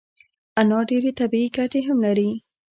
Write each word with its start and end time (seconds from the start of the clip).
انار 0.59 0.83
ډیري 0.89 1.11
طبي 1.19 1.41
ګټي 1.57 1.81
هم 1.87 1.97
لري 2.07 2.29